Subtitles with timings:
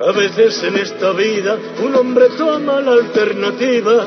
[0.00, 4.06] A veces en esta vida un hombre toma la alternativa.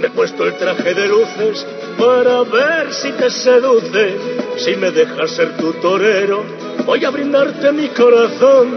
[0.00, 1.64] Me he puesto el traje de luces
[1.96, 4.16] para ver si te seduce.
[4.56, 6.42] Si me dejas ser tu torero,
[6.84, 8.76] voy a brindarte mi corazón.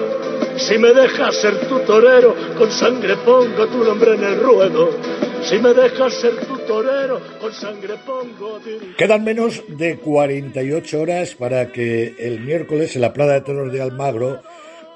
[0.57, 4.91] Si me dejas ser tu torero, con sangre pongo tu nombre en el ruedo.
[5.41, 8.59] Si me dejas ser tu torero, con sangre pongo.
[8.95, 13.81] Quedan menos de 48 horas para que el miércoles en la Plaza de Toros de
[13.81, 14.43] Almagro,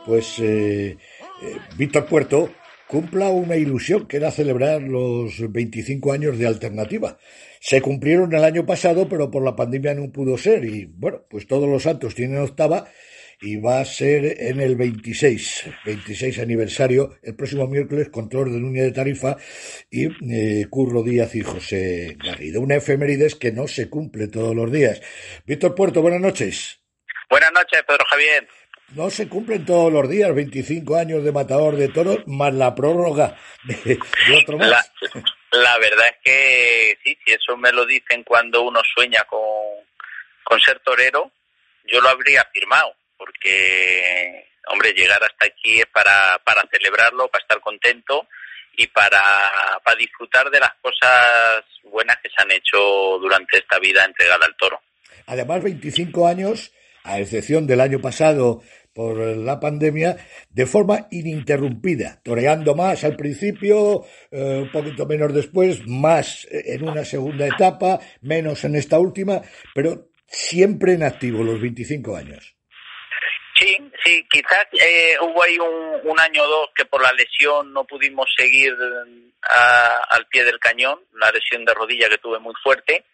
[0.06, 0.98] pues eh,
[1.42, 2.54] eh, Víctor Puerto
[2.88, 7.20] cumpla una ilusión que era celebrar los 25 años de alternativa.
[7.60, 10.66] Se cumplieron el año pasado, pero por la pandemia no pudo ser.
[10.66, 12.88] Y bueno, pues todos los santos tienen octava
[13.42, 18.84] y va a ser en el 26, 26 aniversario, el próximo miércoles, control de línea
[18.84, 19.38] de tarifa
[19.90, 22.60] y eh, Curro Díaz y José Garrido.
[22.60, 25.00] Una efemérides que no se cumple todos los días.
[25.46, 26.80] Víctor Puerto, buenas noches.
[27.30, 28.48] Buenas noches, Pedro Javier
[28.96, 33.38] no se cumplen todos los días 25 años de matador de toros más la prórroga
[33.64, 34.00] de,
[34.42, 34.92] otro más.
[35.52, 39.40] La, verdad es que sí, si eso me lo dicen cuando uno sueña con,
[40.44, 41.32] con ser torero,
[41.86, 47.60] yo lo habría firmado, porque, hombre, llegar hasta aquí es para, para celebrarlo, para estar
[47.62, 48.28] contento
[48.78, 49.22] y para,
[49.84, 52.78] para disfrutar de las cosas buenas que se han hecho
[53.20, 54.80] durante esta vida entregada al toro.
[55.26, 56.72] Además, 25 años,
[57.04, 58.62] a excepción del año pasado
[59.00, 60.18] por la pandemia
[60.50, 67.06] de forma ininterrumpida, toreando más al principio, eh, un poquito menos después, más en una
[67.06, 69.42] segunda etapa, menos en esta última,
[69.74, 72.58] pero siempre en activo los 25 años.
[73.58, 77.86] Sí, sí, quizás eh, hubo ahí un, año o dos que por la lesión no
[77.86, 78.76] pudimos seguir
[80.10, 83.06] al pie del cañón, una lesión de rodilla que tuve muy fuerte,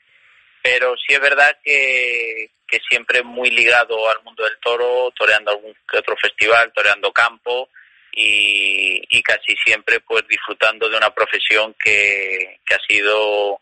[0.66, 5.76] pero sí es verdad que, que siempre muy ligado al mundo del toro, toreando algún
[5.96, 7.70] otro festival, toreando campo
[8.12, 13.60] y, casi siempre pues disfrutando de una profesión que, que ha sido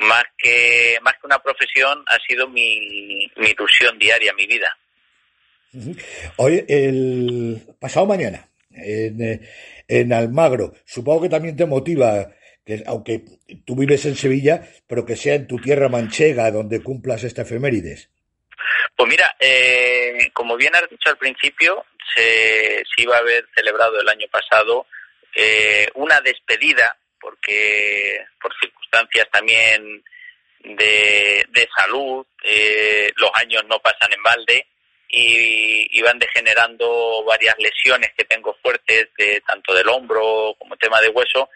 [0.00, 4.76] más que más que una profesión ha sido mi, mi ilusión diaria, mi vida.
[6.36, 9.40] Hoy, el pasado mañana, en,
[9.88, 12.28] en Almagro, supongo que también te motiva
[12.64, 13.24] que aunque
[13.66, 18.10] tú vives en Sevilla, pero que sea en tu tierra manchega donde cumplas esta efemérides.
[18.96, 21.84] Pues mira, eh, como bien has dicho al principio,
[22.14, 24.86] se, iba a haber celebrado el año pasado
[25.34, 30.04] eh, una despedida, porque por circunstancias también
[30.60, 34.66] de, de salud, eh, los años no pasan en balde
[35.08, 41.00] y, y, van degenerando varias lesiones que tengo fuertes, de, tanto del hombro como tema
[41.00, 41.50] de hueso.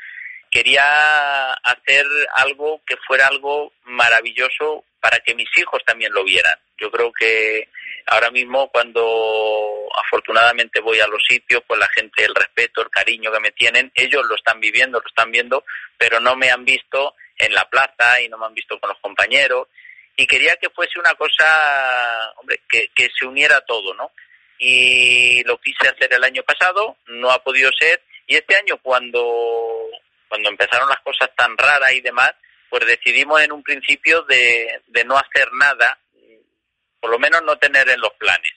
[0.56, 2.06] Quería hacer
[2.36, 6.58] algo que fuera algo maravilloso para que mis hijos también lo vieran.
[6.78, 7.68] Yo creo que
[8.06, 13.30] ahora mismo cuando afortunadamente voy a los sitios, pues la gente, el respeto, el cariño
[13.30, 15.62] que me tienen, ellos lo están viviendo, lo están viendo,
[15.98, 18.98] pero no me han visto en la plaza y no me han visto con los
[19.00, 19.68] compañeros.
[20.16, 24.10] Y quería que fuese una cosa, hombre, que, que se uniera todo, ¿no?
[24.58, 28.00] Y lo quise hacer el año pasado, no ha podido ser.
[28.26, 29.90] Y este año cuando,
[30.28, 32.32] cuando empezaron las cosas tan raras y demás,
[32.68, 35.98] pues decidimos en un principio de, de no hacer nada,
[37.00, 38.52] por lo menos no tener en los planes.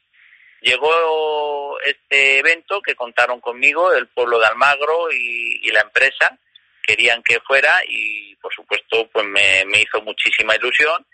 [0.62, 6.38] Llegó este evento que contaron conmigo, el pueblo de Almagro y, la empresa,
[6.84, 11.06] querían que fuera y por supuesto pues me, hizo muchísima ilusión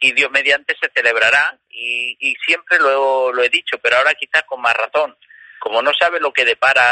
[0.00, 4.42] y Dios mediante se celebrará y, y siempre lo, lo he dicho, pero ahora quizás
[4.42, 5.16] con más razón.
[5.60, 6.82] Como no sabe lo que depara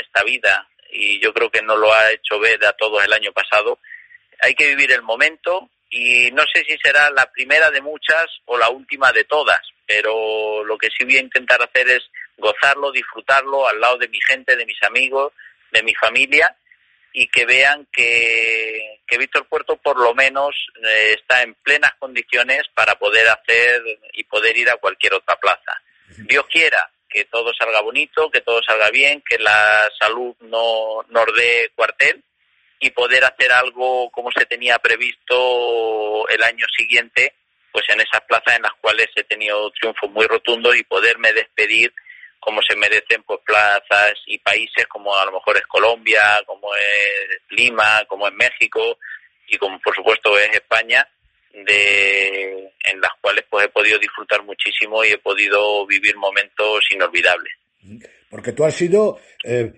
[0.00, 3.32] esta vida y yo creo que no lo ha hecho ver a todos el año
[3.32, 3.78] pasado,
[4.40, 8.56] hay que vivir el momento y no sé si será la primera de muchas o
[8.56, 12.02] la última de todas, pero lo que sí voy a intentar hacer es
[12.38, 15.32] gozarlo, disfrutarlo al lado de mi gente, de mis amigos,
[15.72, 16.56] de mi familia
[17.12, 22.62] y que vean que, que Víctor Puerto por lo menos eh, está en plenas condiciones
[22.74, 23.82] para poder hacer
[24.14, 25.80] y poder ir a cualquier otra plaza.
[26.16, 31.26] Dios quiera que todo salga bonito, que todo salga bien, que la salud no nos
[31.36, 32.20] dé cuartel
[32.80, 37.34] y poder hacer algo como se tenía previsto el año siguiente,
[37.70, 41.94] pues en esas plazas en las cuales he tenido triunfos muy rotundos y poderme despedir
[42.40, 47.40] como se merecen pues plazas y países como a lo mejor es Colombia, como es
[47.50, 48.98] Lima, como es México
[49.46, 51.08] y como por supuesto es España,
[51.54, 57.52] de en las cuales pues he podido disfrutar muchísimo y he podido vivir momentos inolvidables.
[58.30, 59.72] Porque tú has sido eh,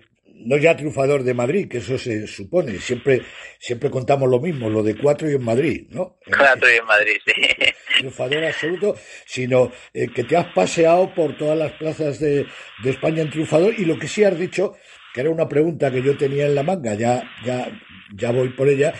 [0.45, 3.21] no ya triunfador de Madrid, que eso se supone, siempre
[3.59, 6.17] siempre contamos lo mismo, lo de cuatro y en Madrid, ¿no?
[6.25, 7.33] Cuatro y en Madrid, sí.
[7.97, 8.95] triunfador absoluto,
[9.25, 12.45] sino eh, que te has paseado por todas las plazas de,
[12.83, 14.75] de, España en triunfador y lo que sí has dicho,
[15.13, 17.67] que era una pregunta que yo tenía en la manga, ya, ya,
[18.13, 18.93] ya voy por ella,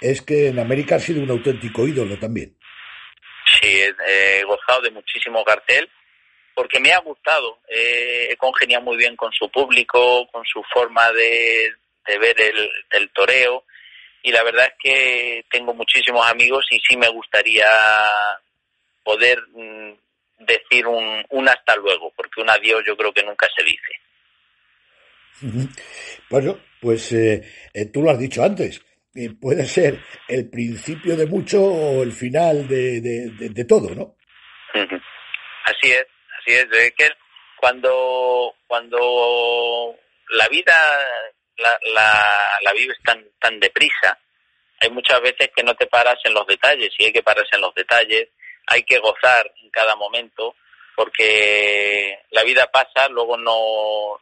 [0.00, 2.56] es que en América has sido un auténtico ídolo también.
[3.60, 5.88] Sí, he gozado de muchísimo cartel
[6.54, 11.72] porque me ha gustado, he congeniado muy bien con su público, con su forma de,
[12.18, 13.64] ver el, el toreo
[14.22, 17.66] y la verdad es que tengo muchísimos amigos y sí me gustaría
[19.02, 19.92] poder mm,
[20.38, 23.92] decir un, un hasta luego, porque un adiós yo creo que nunca se dice.
[26.30, 27.42] Bueno, pues eh,
[27.72, 28.80] eh, tú lo has dicho antes,
[29.14, 34.16] eh, puede ser el principio de mucho o el final de, de, todo, ¿no?
[35.64, 36.06] Así es,
[36.38, 36.66] así es.
[36.72, 37.08] Es que
[37.56, 39.96] cuando, cuando
[40.30, 40.74] la vida
[41.58, 44.18] la, la, la vives tan, tan deprisa,
[44.80, 47.60] hay muchas veces que no te paras en los detalles y hay que pararse en
[47.60, 48.28] los detalles,
[48.66, 50.56] hay que gozar en cada momento
[50.96, 54.18] porque la vida pasa, luego no,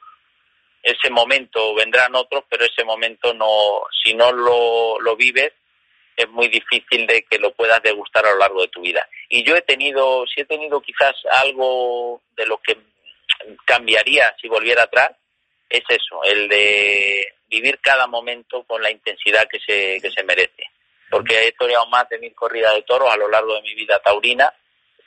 [0.83, 5.53] ese momento vendrán otros, pero ese momento no, si no lo, lo vives,
[6.17, 9.07] es muy difícil de que lo puedas degustar a lo largo de tu vida.
[9.29, 12.77] Y yo he tenido, si he tenido quizás algo de lo que
[13.65, 15.11] cambiaría si volviera atrás,
[15.69, 20.65] es eso, el de vivir cada momento con la intensidad que se, que se merece.
[21.11, 23.99] Porque he toreado más de mil corridas de toros a lo largo de mi vida
[24.01, 24.53] taurina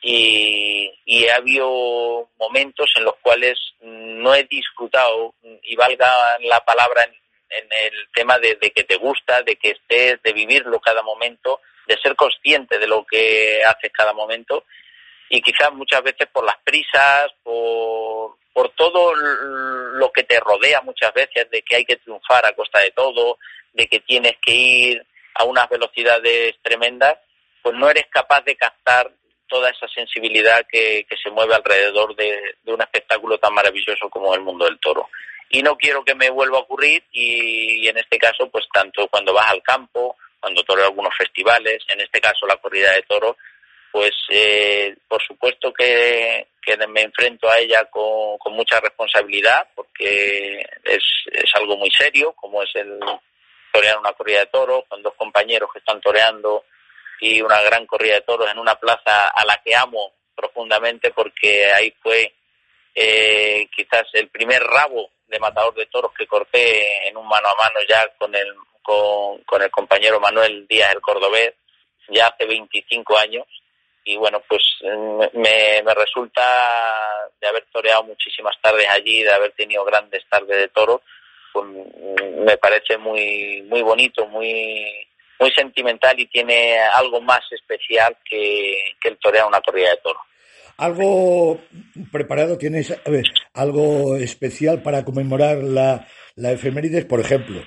[0.01, 7.03] y, y ha habido momentos en los cuales no he disfrutado, y valga la palabra
[7.03, 7.13] en,
[7.49, 11.97] el tema de, de, que te gusta, de que estés, de vivirlo cada momento, de
[11.97, 14.63] ser consciente de lo que haces cada momento
[15.33, 21.11] y quizás muchas veces por las prisas, por, por todo lo que te rodea muchas
[21.11, 23.39] veces, de que hay que triunfar a costa de todo,
[23.73, 27.15] de que tienes que ir a unas velocidades tremendas,
[27.63, 29.09] pues no eres capaz de captar
[29.47, 34.33] toda esa sensibilidad que, que se mueve alrededor de, de, un espectáculo tan maravilloso como
[34.33, 35.09] el mundo del toro.
[35.49, 39.33] Y no quiero que me vuelva a ocurrir y, en este caso, pues tanto cuando
[39.33, 43.37] vas al campo, cuando toro algunos festivales, en este caso la corrida de toro,
[43.91, 50.65] pues eh, por supuesto que, que, me enfrento a ella con, con mucha responsabilidad porque
[50.83, 52.99] es, es, algo muy serio, como es el
[53.71, 56.65] torear una corrida de toros con dos compañeros que están toreando
[57.21, 61.71] y una gran corrida de toros en una plaza a la que amo profundamente porque
[61.71, 62.33] ahí fue
[62.95, 67.63] eh, quizás el primer rabo de matador de toros que corté en un mano a
[67.63, 71.53] mano ya con el con, con el compañero Manuel Díaz el Cordobés
[72.09, 73.45] ya hace 25 años.
[74.05, 74.61] Y bueno, pues
[75.33, 80.67] me, me, resulta de haber toreado muchísimas tardes allí, de haber tenido grandes tardes de
[80.67, 81.01] toro,
[81.53, 85.07] pues me parece muy muy bonito, muy
[85.39, 90.19] muy sentimental y tiene algo más especial que, que el torear una corrida de toro.
[90.77, 91.61] ¿Algo
[92.11, 97.63] preparado tienes, a ver, algo especial para conmemorar la, la efemérides, por ejemplo?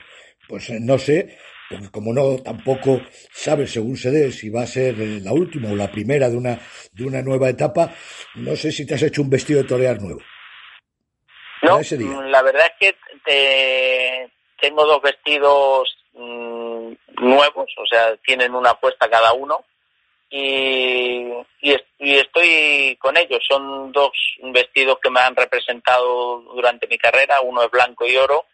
[0.48, 1.38] Pues no sé,
[1.70, 3.00] porque como no tampoco
[3.32, 6.58] sabes según se dé si va a ser la última o la primera de una
[6.92, 7.94] de una nueva etapa,
[8.34, 10.20] no sé si te has hecho un vestido de torear nuevo.
[11.62, 11.80] No,
[12.22, 16.55] la verdad es que te, tengo dos vestidos mmm,
[17.20, 19.64] nuevos, o sea, tienen una apuesta cada uno
[20.30, 23.40] y, y, estoy con ellos.
[23.48, 24.10] Son dos
[24.42, 28.44] vestidos que me han representado durante mi carrera, uno es blanco y oro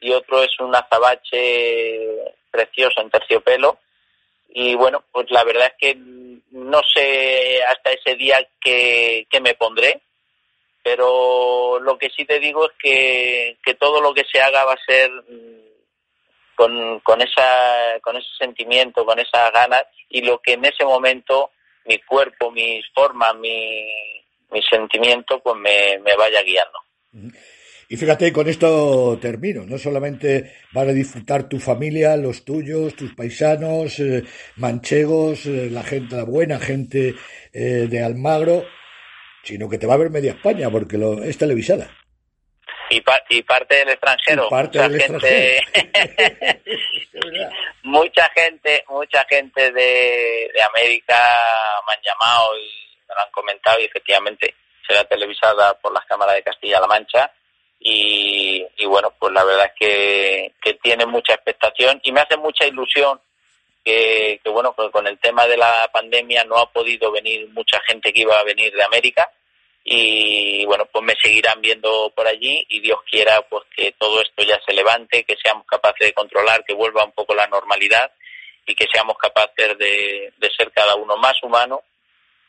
[0.00, 3.78] y otro es un azabache precioso en terciopelo.
[4.50, 5.94] Y bueno, pues la verdad es que
[6.50, 10.00] no sé hasta ese día que, que me pondré,
[10.82, 14.72] pero lo que sí te digo es que, que todo lo que se haga va
[14.72, 15.10] a ser
[16.58, 21.52] con, con, esa, con ese sentimiento, con esas ganas y lo que en ese momento
[21.84, 23.86] mi cuerpo, mis formas, mi,
[24.50, 26.80] mi sentimiento, pues me, me vaya guiando.
[27.88, 29.64] Y fíjate, con esto termino.
[29.66, 34.24] No solamente van a disfrutar tu familia, los tuyos, tus paisanos, eh,
[34.56, 37.14] manchegos, eh, la gente, la buena gente
[37.52, 38.64] eh, de Almagro,
[39.44, 41.88] sino que te va a ver media España porque lo, es televisada.
[42.90, 44.48] Y, pa y parte del extranjero.
[44.48, 47.50] Parte mucha del gente, extranjero.
[47.82, 51.16] mucha gente, mucha gente de, de América
[51.86, 54.54] me han llamado y me lo han comentado y efectivamente
[54.86, 57.30] será televisada por las cámaras de Castilla-La Mancha
[57.80, 62.36] y, y, bueno, pues la verdad es que, que, tiene mucha expectación y me hace
[62.36, 63.20] mucha ilusión
[63.84, 67.78] que, que bueno, pues con el tema de la pandemia no ha podido venir mucha
[67.86, 69.30] gente que iba a venir de América
[69.84, 74.42] y bueno, pues me seguirán viendo por allí y Dios quiera pues que todo esto
[74.44, 78.12] ya se levante, que seamos capaces de controlar, que vuelva un poco la normalidad
[78.66, 81.82] y que seamos capaces de, de ser cada uno más humano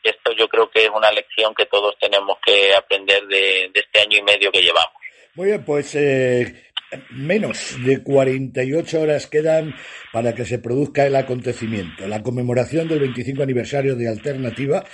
[0.02, 4.18] esto yo creo que es una lección que todos tenemos que aprender de, este año
[4.18, 4.92] y medio que llevamos.
[5.34, 6.69] Muy bien, pues eh,
[7.10, 9.74] menos de 48 horas quedan
[10.12, 14.84] para que se produzca el acontecimiento, la conmemoración del 25 aniversario de Alternativa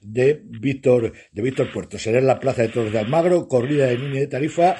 [0.00, 1.98] de Víctor de Víctor Puerto.
[1.98, 4.76] Será en la Plaza de Toros de Almagro, corrida de línea de tarifa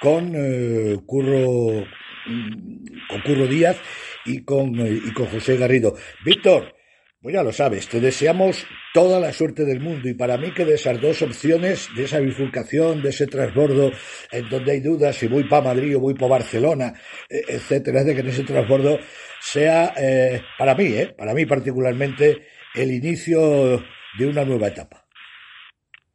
[0.00, 1.84] con eh, Curro
[2.26, 3.76] mm, con Curro Díaz
[4.24, 5.94] y con, eh, y con José Garrido.
[6.24, 6.74] Víctor,
[7.24, 10.66] pues ya lo sabes, te deseamos toda la suerte del mundo y para mí que
[10.66, 13.92] de esas dos opciones, de esa bifurcación, de ese transbordo
[14.30, 16.92] en donde hay dudas si voy para Madrid o voy para Barcelona,
[17.30, 18.98] e, etcétera, de que en ese transbordo
[19.40, 23.82] sea eh, para mí, eh, para mí particularmente, el inicio
[24.18, 25.06] de una nueva etapa.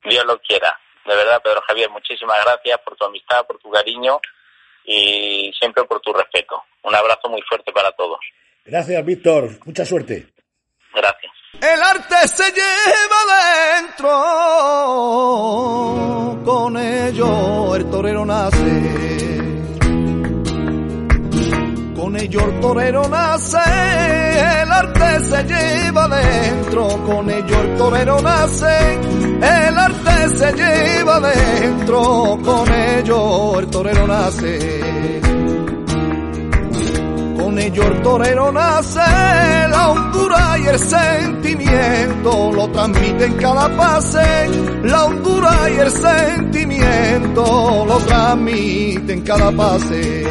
[0.04, 0.80] Dios lo quiera.
[1.08, 4.20] De verdad, Pedro Javier, muchísimas gracias por tu amistad, por tu cariño
[4.86, 6.62] y siempre por tu respeto.
[6.84, 8.20] Un abrazo muy fuerte para todos.
[8.64, 9.58] Gracias, Víctor.
[9.66, 10.28] Mucha suerte.
[10.94, 11.32] Gracias.
[11.62, 13.22] El arte se lleva
[13.82, 14.10] dentro,
[16.46, 19.08] con ello el torero nace.
[21.96, 29.00] Con ello el torero nace, el arte se lleva dentro, con ello el torero nace,
[29.42, 35.39] el arte se lleva dentro, con ello el torero nace
[37.58, 44.50] ello el torero nace, la hondura y el sentimiento lo transmite en cada pase,
[44.84, 50.24] la hondura y el sentimiento lo transmite en cada pase.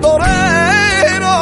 [0.00, 1.36] Torero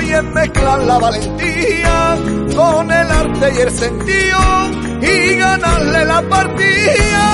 [0.00, 2.16] y en mezclar la valentía
[2.56, 4.38] con el arte y el sentido
[5.02, 7.24] y ganarle la partida